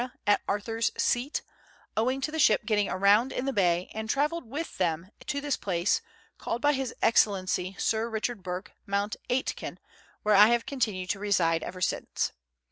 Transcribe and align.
at 0.25 0.41
Arthur's 0.47 0.91
Seat, 0.97 1.43
owing 1.95 2.21
to 2.21 2.31
the 2.31 2.39
ship 2.39 2.65
getting 2.65 2.89
aground 2.89 3.31
in 3.31 3.45
the 3.45 3.53
Bay, 3.53 3.91
and 3.93 4.09
travelled 4.09 4.49
with 4.49 4.79
them 4.79 5.11
to 5.27 5.39
this 5.39 5.55
place, 5.55 6.01
called 6.39 6.59
by 6.59 6.73
His 6.73 6.91
Excellency 7.03 7.75
Sir 7.77 8.09
Richard 8.09 8.41
Bourke, 8.41 8.71
Mount 8.87 9.15
Aitken, 9.29 9.77
where 10.23 10.33
I 10.33 10.47
have 10.47 10.65
continued 10.65 11.11
to 11.11 11.19
reside 11.19 11.61
ever 11.61 11.81
since. 11.81 12.31